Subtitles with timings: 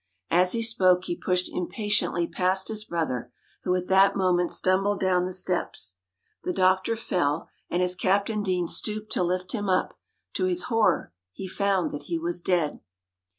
[0.31, 5.25] As he spoke he pushed impatiently past his brother, who at that moment stumbled down
[5.25, 5.97] the steps.
[6.43, 9.93] The doctor fell; and as Captain Deane stooped to lift him up,
[10.33, 12.79] to his horror, he found that he was dead!